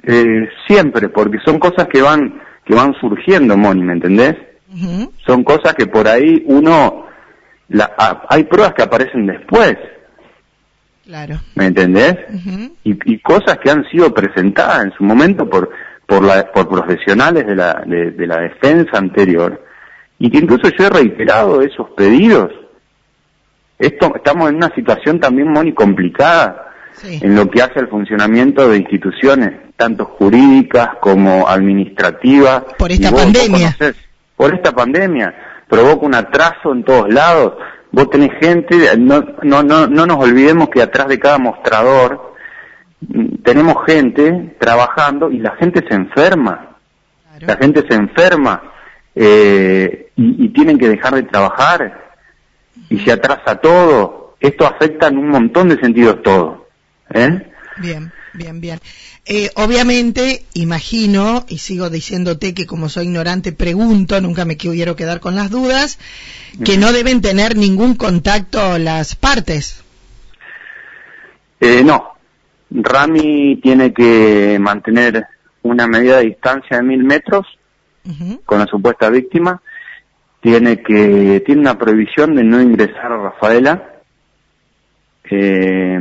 Eh, 0.02 0.48
siempre, 0.66 1.08
porque 1.08 1.38
son 1.44 1.58
cosas 1.58 1.86
que 1.92 2.00
van, 2.02 2.40
que 2.64 2.74
van 2.74 2.94
surgiendo, 3.00 3.56
Moni, 3.56 3.82
¿me 3.82 3.94
entendés? 3.94 4.34
Son 5.26 5.42
cosas 5.42 5.74
que 5.74 5.86
por 5.86 6.06
ahí 6.06 6.44
uno, 6.46 7.06
la- 7.68 7.92
a- 7.98 8.22
hay 8.30 8.44
pruebas 8.44 8.72
que 8.74 8.82
aparecen 8.82 9.26
después, 9.26 9.76
Claro. 11.04 11.40
¿me 11.56 11.66
entendés? 11.66 12.14
Y, 12.84 12.96
y 13.12 13.18
cosas 13.18 13.58
que 13.58 13.68
han 13.70 13.84
sido 13.90 14.14
presentadas 14.14 14.84
en 14.84 14.92
su 14.92 15.02
momento 15.04 15.48
por 15.48 15.70
por, 16.06 16.24
la, 16.24 16.50
por 16.50 16.68
profesionales 16.68 17.46
de 17.46 17.54
la, 17.54 17.84
de, 17.86 18.10
de 18.10 18.26
la 18.26 18.40
defensa 18.40 18.98
anterior 18.98 19.64
y 20.20 20.30
que 20.30 20.38
incluso 20.38 20.68
yo 20.78 20.86
he 20.86 20.90
reiterado 20.90 21.60
esos 21.62 21.90
pedidos. 21.96 22.52
Esto, 23.78 24.12
estamos 24.14 24.50
en 24.50 24.56
una 24.56 24.72
situación 24.74 25.18
también 25.18 25.48
muy 25.48 25.72
complicada 25.72 26.66
Sí. 26.92 27.18
en 27.22 27.34
lo 27.34 27.48
que 27.48 27.62
hace 27.62 27.78
al 27.78 27.88
funcionamiento 27.88 28.68
de 28.68 28.76
instituciones, 28.76 29.52
tanto 29.76 30.04
jurídicas 30.04 30.90
como 31.00 31.48
administrativas. 31.48 32.62
Por 32.78 32.92
esta 32.92 33.10
vos- 33.10 33.22
pandemia. 33.22 33.76
por 34.36 34.54
esta 34.54 34.72
pandemia, 34.72 35.34
provoca 35.68 36.04
un 36.06 36.14
atraso 36.14 36.72
en 36.72 36.84
todos 36.84 37.08
lados. 37.12 37.54
Vos 37.92 38.10
tenés 38.10 38.30
gente, 38.40 38.76
no, 38.98 39.24
no, 39.42 39.62
no, 39.62 39.86
no 39.86 40.06
nos 40.06 40.16
olvidemos 40.18 40.68
que 40.68 40.82
atrás 40.82 41.08
de 41.08 41.18
cada 41.18 41.38
mostrador 41.38 42.34
mm, 43.00 43.36
tenemos 43.44 43.76
gente 43.86 44.56
trabajando 44.58 45.30
y 45.30 45.38
la 45.38 45.56
gente 45.56 45.82
se 45.88 45.94
enferma. 45.94 46.76
La 47.40 47.56
gente 47.56 47.82
se 47.88 47.94
enferma 47.96 48.62
eh, 49.14 50.09
y, 50.20 50.44
y 50.44 50.48
tienen 50.50 50.78
que 50.78 50.88
dejar 50.88 51.14
de 51.14 51.22
trabajar 51.22 52.12
y 52.90 52.98
se 53.00 53.12
atrasa 53.12 53.56
todo. 53.56 54.36
Esto 54.38 54.66
afecta 54.66 55.08
en 55.08 55.18
un 55.18 55.28
montón 55.28 55.70
de 55.70 55.80
sentidos 55.80 56.22
todo. 56.22 56.68
¿eh? 57.14 57.50
Bien, 57.78 58.12
bien, 58.34 58.60
bien. 58.60 58.80
Eh, 59.24 59.50
obviamente, 59.54 60.44
imagino, 60.52 61.46
y 61.48 61.58
sigo 61.58 61.88
diciéndote 61.88 62.52
que 62.52 62.66
como 62.66 62.90
soy 62.90 63.04
ignorante 63.04 63.52
pregunto, 63.52 64.20
nunca 64.20 64.44
me 64.44 64.58
quiero 64.58 64.94
quedar 64.94 65.20
con 65.20 65.36
las 65.36 65.50
dudas, 65.50 65.98
que 66.64 66.76
no 66.76 66.92
deben 66.92 67.22
tener 67.22 67.56
ningún 67.56 67.94
contacto 67.94 68.78
las 68.78 69.14
partes. 69.14 69.82
Eh, 71.60 71.82
no, 71.82 72.14
Rami 72.70 73.60
tiene 73.62 73.94
que 73.94 74.58
mantener 74.60 75.26
una 75.62 75.86
medida 75.86 76.18
de 76.18 76.26
distancia 76.26 76.78
de 76.78 76.82
mil 76.82 77.04
metros 77.04 77.46
con 78.44 78.58
la 78.58 78.66
supuesta 78.66 79.08
víctima, 79.08 79.62
tiene 80.40 80.82
que 80.82 81.42
tiene 81.44 81.60
una 81.60 81.78
prohibición 81.78 82.34
de 82.34 82.44
no 82.44 82.60
ingresar 82.60 83.12
a 83.12 83.22
Rafaela 83.22 83.90
eh, 85.30 85.98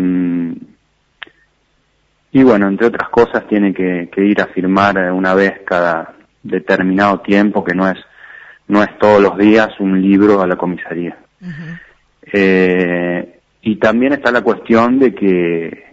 y 2.32 2.44
bueno, 2.44 2.68
entre 2.68 2.88
otras 2.88 3.10
cosas 3.10 3.48
tiene 3.48 3.74
que, 3.74 4.10
que 4.12 4.24
ir 4.26 4.42
a 4.42 4.48
firmar 4.48 5.12
una 5.12 5.34
vez 5.34 5.62
cada 5.66 6.16
determinado 6.44 7.20
tiempo 7.22 7.64
que 7.64 7.76
no 7.76 7.88
es 7.88 7.98
no 8.68 8.84
es 8.84 8.98
todos 9.00 9.22
los 9.22 9.38
días 9.38 9.70
un 9.80 10.02
libro 10.02 10.42
a 10.42 10.48
la 10.48 10.56
comisaría. 10.56 11.18
Eh, 12.32 13.40
y 13.64 13.76
también 13.78 14.14
está 14.14 14.32
la 14.32 14.42
cuestión 14.42 15.00
de 15.00 15.14
que 15.14 15.90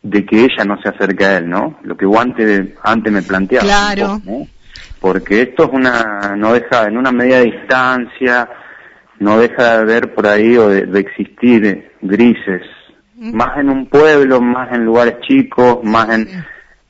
de 0.00 0.24
que 0.24 0.44
ella 0.44 0.64
no 0.64 0.80
se 0.80 0.88
acerque 0.88 1.24
a 1.24 1.38
él, 1.38 1.50
¿no? 1.50 1.80
Lo 1.82 1.96
que 1.96 2.06
antes, 2.18 2.68
antes 2.82 3.12
me 3.12 3.22
planteabas. 3.22 3.66
Claro. 3.66 4.20
Porque 5.00 5.42
esto 5.42 5.64
es 5.64 5.70
una, 5.72 6.34
no 6.36 6.52
deja, 6.54 6.86
en 6.86 6.96
una 6.96 7.12
medida 7.12 7.38
de 7.38 7.44
distancia, 7.52 8.48
no 9.20 9.38
deja 9.38 9.62
de 9.62 9.78
haber 9.82 10.14
por 10.14 10.26
ahí 10.26 10.56
o 10.56 10.68
de, 10.68 10.86
de 10.86 11.00
existir 11.00 11.92
grises, 12.02 12.62
Mm. 13.20 13.34
más 13.36 13.58
en 13.58 13.68
un 13.68 13.86
pueblo, 13.88 14.40
más 14.40 14.72
en 14.72 14.84
lugares 14.84 15.16
chicos, 15.26 15.78
más 15.82 16.08
en... 16.10 16.28
Sí. 16.28 16.34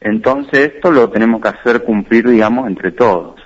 Entonces 0.01 0.73
esto 0.75 0.91
lo 0.93 1.09
tenemos 1.11 1.41
que 1.41 1.49
hacer 1.49 1.83
cumplir, 1.85 2.29
digamos, 2.29 2.69
entre 2.69 2.93
todos. 2.93 3.41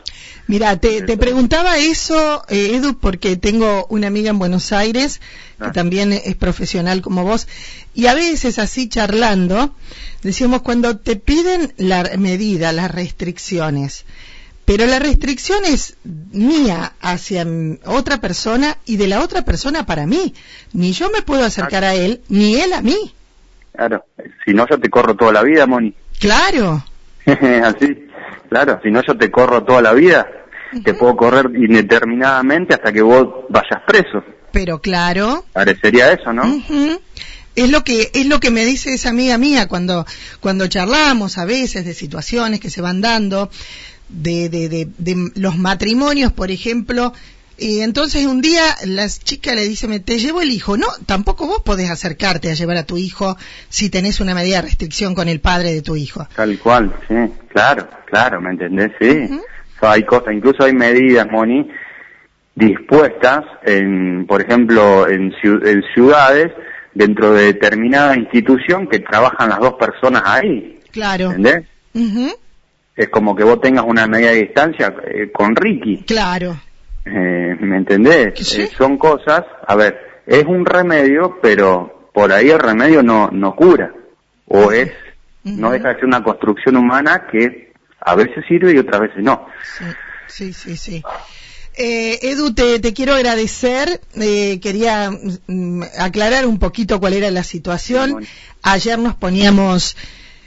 Mira, 0.48 0.76
te, 0.76 1.02
te 1.02 1.16
preguntaba 1.16 1.78
eso, 1.78 2.42
eh, 2.48 2.74
Edu, 2.74 2.98
porque 2.98 3.36
tengo 3.36 3.86
una 3.88 4.08
amiga 4.08 4.30
en 4.30 4.38
Buenos 4.40 4.72
Aires 4.72 5.20
que 5.58 5.66
Ah. 5.66 5.72
también 5.72 6.12
es 6.12 6.34
profesional 6.34 7.02
como 7.02 7.22
vos, 7.22 7.46
y 7.94 8.06
a 8.08 8.14
veces 8.14 8.58
así 8.58 8.88
charlando, 8.88 9.76
decíamos 10.24 10.62
cuando 10.62 10.98
te 10.98 11.14
piden 11.14 11.72
la 11.76 12.02
medida, 12.18 12.72
las 12.72 12.90
restricciones, 12.90 14.04
pero 14.74 14.86
la 14.86 14.98
restricción 14.98 15.66
es 15.66 15.98
mía 16.02 16.92
hacia 17.02 17.46
otra 17.84 18.22
persona 18.22 18.78
y 18.86 18.96
de 18.96 19.06
la 19.06 19.20
otra 19.20 19.42
persona 19.42 19.84
para 19.84 20.06
mí. 20.06 20.32
Ni 20.72 20.92
yo 20.92 21.10
me 21.10 21.20
puedo 21.20 21.44
acercar 21.44 21.84
a 21.84 21.94
él, 21.94 22.22
ni 22.30 22.58
él 22.58 22.72
a 22.72 22.80
mí. 22.80 23.12
Claro, 23.76 24.06
si 24.46 24.54
no 24.54 24.66
yo 24.66 24.80
te 24.80 24.88
corro 24.88 25.14
toda 25.14 25.30
la 25.30 25.42
vida, 25.42 25.66
Moni. 25.66 25.92
Claro. 26.18 26.82
Así. 27.26 28.08
claro, 28.48 28.80
si 28.82 28.90
no 28.90 29.02
yo 29.06 29.14
te 29.18 29.30
corro 29.30 29.62
toda 29.62 29.82
la 29.82 29.92
vida, 29.92 30.26
te 30.82 30.94
puedo 30.94 31.18
correr 31.18 31.50
indeterminadamente 31.54 32.72
hasta 32.72 32.94
que 32.94 33.02
vos 33.02 33.44
vayas 33.50 33.82
preso. 33.86 34.24
Pero 34.52 34.80
claro. 34.80 35.44
Parecería 35.52 36.12
eso, 36.12 36.32
¿no? 36.32 36.44
Es 37.54 37.70
lo 37.70 37.84
que 37.84 38.10
es 38.14 38.24
lo 38.24 38.40
que 38.40 38.50
me 38.50 38.64
dice 38.64 38.94
esa 38.94 39.10
amiga 39.10 39.36
mía 39.36 39.68
cuando 39.68 40.06
cuando 40.40 40.66
charlamos 40.68 41.36
a 41.36 41.44
veces 41.44 41.84
de 41.84 41.92
situaciones 41.92 42.60
que 42.60 42.70
se 42.70 42.80
van 42.80 43.02
dando 43.02 43.50
de, 44.12 44.48
de, 44.48 44.68
de, 44.68 44.88
de 44.98 45.30
los 45.34 45.56
matrimonios, 45.58 46.32
por 46.32 46.50
ejemplo, 46.50 47.12
y 47.58 47.80
entonces 47.80 48.26
un 48.26 48.40
día 48.40 48.62
la 48.86 49.08
chica 49.08 49.54
le 49.54 49.62
dice, 49.62 49.86
me 49.86 50.00
te 50.00 50.18
llevo 50.18 50.42
el 50.42 50.50
hijo. 50.50 50.76
No, 50.76 50.86
tampoco 51.06 51.46
vos 51.46 51.62
podés 51.64 51.90
acercarte 51.90 52.50
a 52.50 52.54
llevar 52.54 52.76
a 52.76 52.84
tu 52.84 52.98
hijo 52.98 53.36
si 53.68 53.90
tenés 53.90 54.20
una 54.20 54.34
medida 54.34 54.56
de 54.56 54.62
restricción 54.62 55.14
con 55.14 55.28
el 55.28 55.40
padre 55.40 55.72
de 55.72 55.82
tu 55.82 55.94
hijo. 55.94 56.26
Tal 56.34 56.58
cual, 56.58 56.92
sí, 57.06 57.14
claro, 57.48 57.88
claro, 58.06 58.40
¿me 58.40 58.50
entendés? 58.50 58.90
Sí. 59.00 59.40
hay 59.80 60.02
cosas, 60.04 60.34
incluso 60.34 60.64
hay 60.64 60.72
medidas, 60.72 61.26
Moni, 61.30 61.68
dispuestas, 62.54 63.44
en, 63.64 64.26
por 64.26 64.42
ejemplo, 64.42 65.08
en, 65.08 65.32
en 65.42 65.82
ciudades, 65.94 66.52
dentro 66.94 67.32
de 67.32 67.44
determinada 67.44 68.16
institución 68.16 68.88
que 68.88 68.98
trabajan 68.98 69.50
las 69.50 69.60
dos 69.60 69.74
personas 69.74 70.22
ahí. 70.24 70.80
Claro. 70.90 71.32
¿Entendés? 71.32 71.64
Es 72.94 73.08
como 73.08 73.34
que 73.34 73.44
vos 73.44 73.60
tengas 73.60 73.84
una 73.86 74.06
medida 74.06 74.30
de 74.30 74.42
distancia 74.42 74.94
eh, 75.06 75.30
con 75.32 75.56
Ricky. 75.56 76.04
Claro. 76.04 76.60
Eh, 77.04 77.56
¿Me 77.60 77.78
entendés? 77.78 78.56
Eh, 78.56 78.70
son 78.76 78.98
cosas, 78.98 79.42
a 79.66 79.74
ver, 79.74 80.22
es 80.26 80.44
un 80.44 80.64
remedio, 80.64 81.38
pero 81.42 82.10
por 82.12 82.32
ahí 82.32 82.50
el 82.50 82.58
remedio 82.58 83.02
no, 83.02 83.28
no 83.32 83.56
cura. 83.56 83.92
O 84.46 84.70
es, 84.70 84.92
no 85.44 85.70
deja 85.70 85.88
de 85.88 85.94
ser 85.94 86.04
una 86.04 86.22
construcción 86.22 86.76
humana 86.76 87.26
que 87.30 87.72
a 88.00 88.14
veces 88.14 88.44
sirve 88.46 88.72
y 88.72 88.78
otras 88.78 89.00
veces 89.00 89.22
no. 89.22 89.46
Sí, 90.26 90.52
sí, 90.52 90.76
sí. 90.76 91.02
Eh, 91.74 92.18
Edu, 92.22 92.52
te, 92.54 92.80
te, 92.80 92.92
quiero 92.92 93.14
agradecer. 93.14 94.00
Eh, 94.20 94.60
quería 94.60 95.10
mm, 95.46 95.82
aclarar 95.98 96.46
un 96.46 96.58
poquito 96.58 97.00
cuál 97.00 97.14
era 97.14 97.30
la 97.30 97.42
situación. 97.42 98.26
Ayer 98.62 98.98
nos 98.98 99.14
poníamos 99.14 99.96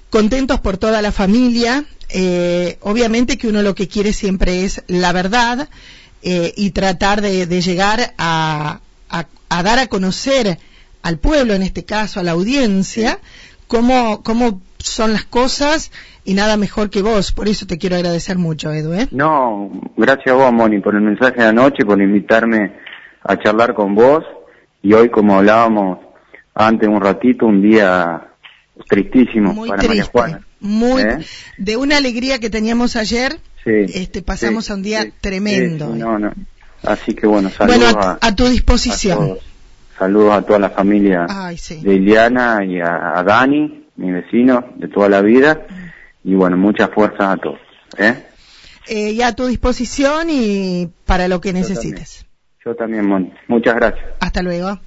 contentos 0.10 0.60
por 0.60 0.78
toda 0.78 1.02
la 1.02 1.12
familia. 1.12 1.86
Eh, 2.10 2.78
obviamente 2.82 3.38
que 3.38 3.48
uno 3.48 3.62
lo 3.62 3.76
que 3.76 3.88
quiere 3.88 4.14
siempre 4.14 4.64
es 4.64 4.84
la 4.88 5.12
verdad 5.12 5.70
eh, 6.22 6.54
y 6.56 6.72
tratar 6.72 7.22
de, 7.22 7.46
llegar 7.62 8.14
a, 8.18 8.80
dar 9.50 9.80
a 9.80 9.88
conocer 9.88 10.58
al 11.02 11.18
pueblo, 11.18 11.54
en 11.54 11.62
este 11.62 11.86
caso 11.86 12.20
a 12.20 12.24
la 12.24 12.32
audiencia, 12.32 13.20
cómo, 13.68 14.24
cómo 14.24 14.62
son 14.78 15.14
las 15.14 15.26
cosas 15.26 15.92
y 16.24 16.34
nada 16.34 16.58
mejor 16.58 16.90
que 16.90 17.02
vos. 17.02 17.32
Por 17.32 17.48
eso 17.48 17.68
te 17.68 17.78
quiero 17.78 17.96
agradecer 17.96 18.38
mucho, 18.38 18.72
Edu. 18.72 18.94
¿eh? 18.94 19.08
No, 19.12 19.70
gracias 19.98 20.28
a 20.28 20.34
vos, 20.34 20.52
Moni, 20.52 20.80
por 20.80 20.96
el 20.96 21.02
mensaje 21.02 21.42
de 21.42 21.48
anoche, 21.48 21.86
por 21.86 22.02
invitarme 22.02 22.74
a 23.24 23.38
charlar 23.38 23.74
con 23.74 23.96
vos. 23.96 24.24
Y 24.82 24.94
hoy, 24.94 25.10
como 25.10 25.38
hablábamos 25.38 26.00
antes 26.54 26.88
un 26.88 27.02
ratito, 27.02 27.46
un 27.46 27.62
día 27.62 28.30
tristísimo 28.88 29.53
muy 29.53 29.70
para 29.70 29.84
María 29.84 30.03
Juana. 30.03 30.41
Muy, 30.60 31.01
¿Eh? 31.01 31.20
de 31.58 31.77
una 31.77 31.98
alegría 31.98 32.39
que 32.39 32.50
teníamos 32.50 32.96
ayer, 32.96 33.39
este, 33.65 34.22
pasamos 34.22 34.70
a 34.70 34.75
un 34.75 34.84
día 34.84 35.08
tremendo. 35.22 35.96
no, 35.96 36.20
no. 36.20 36.34
Así 36.84 37.15
que 37.15 37.25
bueno, 37.25 37.50
saludos 37.50 37.96
a, 38.22 38.36
tu 38.36 38.48
disposición. 38.48 39.38
saludos 39.98 40.34
a 40.34 40.41
toda 40.44 40.60
la 40.60 40.70
familia 40.70 41.25
de 41.82 41.94
Iliana 41.96 42.63
y 42.63 42.79
a, 42.79 43.24
Dani, 43.25 43.86
mi 43.96 44.12
vecino 44.12 44.74
de 44.75 44.88
toda 44.88 45.10
la 45.10 45.22
vida. 45.22 45.65
Y 46.24 46.36
bueno, 46.36 46.58
muchas 46.58 46.89
fuerzas 46.91 47.34
a 47.34 47.38
todos. 47.38 47.60
¿eh? 47.98 48.24
Eh, 48.88 49.12
y 49.12 49.22
a 49.22 49.34
tu 49.34 49.48
disposición 49.48 50.27
y 50.29 50.89
para 51.05 51.27
lo 51.27 51.41
que 51.41 51.53
necesites. 51.53 52.25
Yo 52.63 52.75
también, 52.75 53.32
Muchas 53.48 53.75
gracias. 53.75 54.05
Hasta 54.20 54.41
luego. 54.41 54.79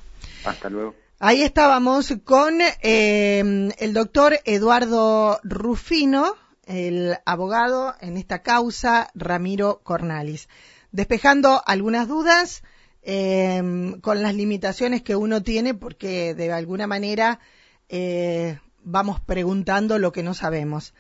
Hasta 0.45 0.69
luego. 0.69 0.95
Ahí 1.21 1.43
estábamos 1.43 2.15
con 2.25 2.61
eh, 2.61 3.73
el 3.79 3.93
doctor 3.93 4.39
Eduardo 4.45 5.41
Rufino 5.43 6.37
el 6.65 7.17
abogado 7.25 7.97
en 8.01 8.17
esta 8.17 8.43
causa, 8.43 9.11
Ramiro 9.15 9.81
Cornalis. 9.83 10.49
Despejando 10.93 11.61
algunas 11.67 12.07
dudas 12.07 12.63
eh, 13.03 13.61
con 14.01 14.23
las 14.23 14.35
limitaciones 14.35 15.03
que 15.03 15.17
uno 15.17 15.43
tiene, 15.43 15.75
porque 15.75 16.35
de 16.35 16.53
alguna 16.53 16.87
manera 16.87 17.41
eh, 17.89 18.61
vamos 18.85 19.19
preguntando 19.19 19.99
lo 19.99 20.13
que 20.13 20.23
no 20.23 20.35
sabemos. 20.35 20.95